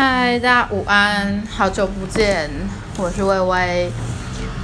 [0.00, 2.48] 嗨，大家午安，好久不见，
[2.98, 3.90] 我是微微。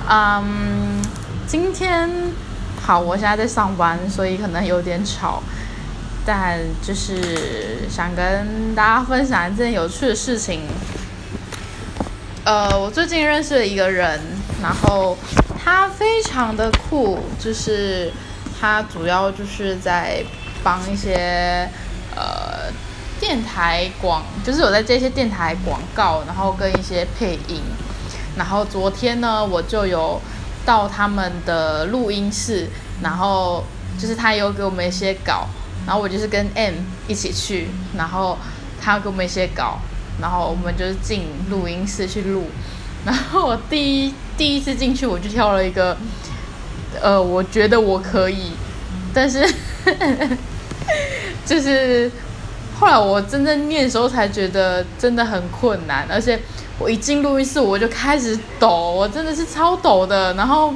[0.08, 1.02] 嗯，
[1.44, 2.08] 今天
[2.80, 5.42] 好，我现在在上班，所以可能有点吵，
[6.24, 10.60] 但就是想跟大家分享一件有趣的事情。
[12.44, 14.20] 呃，我最近认识了一个人，
[14.62, 15.18] 然后
[15.58, 18.12] 他非常的酷，就是
[18.60, 20.22] 他主要就是在
[20.62, 21.68] 帮一些
[22.14, 22.53] 呃。
[23.26, 27.58] 电台广就是有在接一些电台广告，然后跟一些配音。
[28.36, 30.20] 然后昨天呢，我就有
[30.66, 32.68] 到他们的录音室，
[33.02, 33.64] 然后
[33.98, 35.46] 就是他有给我们一些稿，
[35.86, 36.74] 然后我就是跟 M
[37.08, 38.36] 一起去，然后
[38.78, 39.78] 他给我们一些稿，
[40.20, 42.44] 然后我们就是进录音室去录。
[43.06, 45.96] 然后我第一第一次进去，我就挑了一个，
[47.00, 48.52] 呃，我觉得我可以，
[49.14, 49.50] 但是
[51.46, 52.12] 就是。
[52.84, 56.38] 后来我真正念的时候，才觉得真的很困难，而且
[56.78, 60.74] 我一进录音室我就开始抖，我真的是超抖的，然后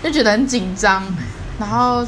[0.00, 1.04] 就觉得很紧张，
[1.58, 2.06] 然后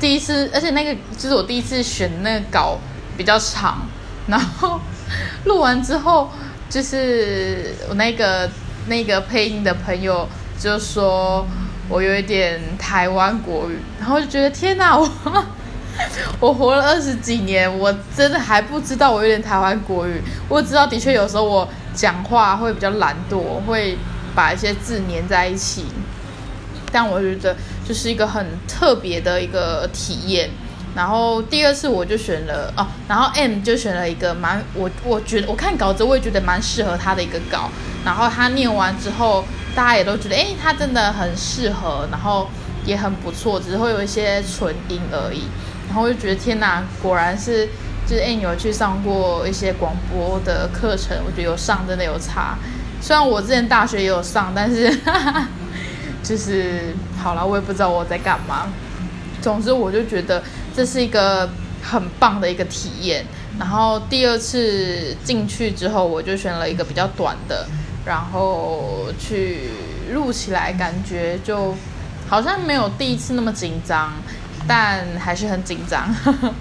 [0.00, 2.78] 第一次，而且那个就是我第一次选那个稿
[3.16, 3.84] 比较长，
[4.28, 4.80] 然后
[5.46, 6.30] 录完之后，
[6.70, 8.48] 就是我那个
[8.86, 11.44] 那个配音的朋友就说
[11.88, 15.10] 我有一点台湾国语，然后就觉得天哪，我。
[16.40, 20.20] 我活了二十几年，我真的还不知道我有点台湾国语。
[20.48, 23.96] 我知道，的确有时候我讲话会比较懒惰，会
[24.34, 25.86] 把一些字粘在一起。
[26.90, 30.50] 但我觉得就是一个很特别的一个体验。
[30.94, 37.70] 然后第二次我就选了哦，然后 M 就选了一个蛮我我觉得我看稿子我也觉得蛮适合他的一个稿。
[38.04, 42.46] 然后他念完之后，大家也都觉得哎，他真的很适合，然后
[42.84, 45.44] 也很不错，只是会有一些纯音而已。
[45.86, 47.66] 然后我就觉得天哪，果然是
[48.06, 52.56] 就是哎，有去上过一些广播的课程，我觉得有上真的有差。
[53.00, 54.96] 虽然我之前大学也有上，但是
[56.22, 58.68] 就是好了，我也不知道我在干嘛。
[59.40, 60.42] 总之，我就觉得
[60.74, 61.50] 这是一个
[61.82, 63.24] 很棒的一个体验。
[63.58, 67.66] 然后第二次进去之后，我就选了一个比较短的，
[68.06, 69.70] 然后去
[70.12, 71.74] 录起来，感觉就
[72.28, 74.12] 好像没有第一次那么紧张。
[74.66, 76.08] 但还是很紧张，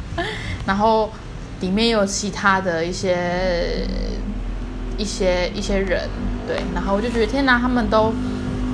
[0.65, 1.11] 然后
[1.59, 3.85] 里面有其他的一些
[4.97, 6.09] 一些一些人，
[6.47, 8.13] 对，然后我就觉得天哪，他们都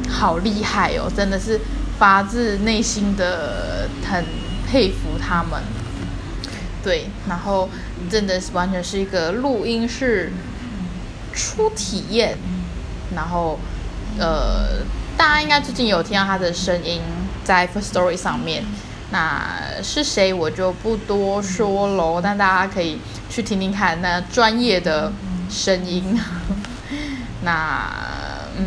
[0.10, 1.60] 好厉害哦，真的是
[2.00, 4.26] 发自内心的很
[4.68, 5.62] 佩服他们，
[6.84, 7.70] 对，然后
[8.10, 10.32] 真的是完全是一个录音室
[11.34, 12.38] 初体验，
[13.16, 13.60] 然后
[14.18, 14.82] 呃，
[15.18, 17.02] 大家应该最近有听到他的声音
[17.44, 18.64] 在 First Story 上面。
[19.10, 25.12] 那是谁我就不多说喽，但大家可以去听听看那专业的
[25.50, 26.20] 声音。
[27.44, 27.90] 那
[28.58, 28.66] 嗯，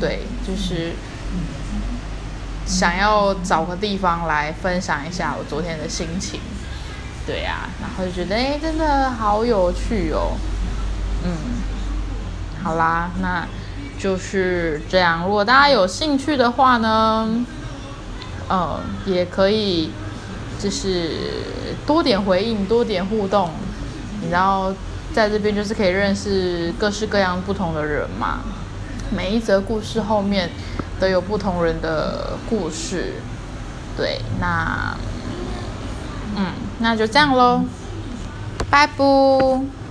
[0.00, 0.92] 对，就是
[2.64, 6.40] 想要找个地方来分享一下我昨天的心情。
[7.26, 10.32] 对呀，然后就觉得哎，真的好有趣哦。
[11.24, 11.36] 嗯，
[12.62, 13.46] 好啦，那
[13.98, 15.24] 就是这样。
[15.24, 17.44] 如果大家有兴趣的话呢？
[18.50, 19.90] 嗯，也可以，
[20.58, 21.10] 就是
[21.86, 23.50] 多点回应，多点互动，
[24.30, 24.74] 然后
[25.12, 28.40] 在这边就是可以认识各式各样不同的人嘛。
[29.10, 30.48] 每一则故事后面
[30.98, 33.14] 都有不同人的故事，
[33.96, 34.96] 对，那，
[36.36, 37.62] 嗯，那就这样喽，
[38.70, 39.81] 拜拜。